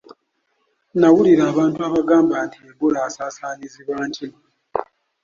Nawulira 0.99 1.43
abantu 1.51 1.79
abagamba 1.87 2.35
nti 2.45 2.57
Ebola 2.69 2.99
asaasaanyizibwa 3.07 3.95
nkima. 4.07 4.39